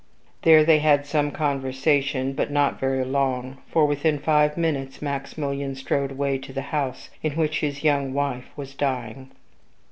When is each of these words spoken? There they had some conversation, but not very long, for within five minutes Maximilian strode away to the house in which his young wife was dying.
There 0.41 0.63
they 0.63 0.79
had 0.79 1.05
some 1.05 1.29
conversation, 1.29 2.33
but 2.33 2.49
not 2.49 2.79
very 2.79 3.05
long, 3.05 3.59
for 3.67 3.85
within 3.85 4.17
five 4.17 4.57
minutes 4.57 4.99
Maximilian 4.99 5.75
strode 5.75 6.09
away 6.11 6.39
to 6.39 6.51
the 6.51 6.63
house 6.73 7.11
in 7.21 7.33
which 7.33 7.59
his 7.59 7.83
young 7.83 8.11
wife 8.11 8.49
was 8.55 8.73
dying. 8.73 9.29